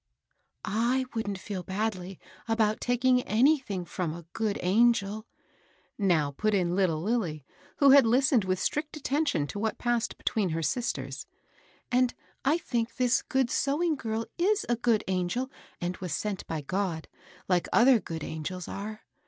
I 0.65 1.05
wouldn't 1.13 1.37
feel 1.37 1.61
badly 1.61 2.19
about 2.47 2.81
taking 2.81 3.21
anything 3.21 3.85
from 3.85 4.15
a 4.15 4.25
good 4.33 4.57
angel," 4.63 5.27
now 5.95 6.31
put 6.31 6.55
in 6.55 6.75
little 6.75 7.03
Lilly, 7.03 7.45
who 7.77 7.91
had 7.91 8.07
listened 8.07 8.43
with 8.43 8.57
strict 8.57 8.97
attention 8.97 9.45
to 9.45 9.59
what 9.59 9.77
passed 9.77 10.17
between 10.17 10.49
her 10.57 10.63
sisters;" 10.63 11.27
and 11.91 12.15
I 12.43 12.57
think 12.57 12.95
this 12.95 13.21
good 13.21 13.51
sew 13.51 13.83
ing 13.83 13.95
girl 13.95 14.25
is 14.39 14.65
a 14.67 14.75
good 14.75 15.03
angel, 15.07 15.51
and 15.79 15.95
was 15.97 16.13
sent 16.15 16.47
by 16.47 16.61
God, 16.61 17.07
like 17.47 17.67
other 17.71 17.99
good 17.99 18.23
angels 18.23 18.67
are. 18.67 19.03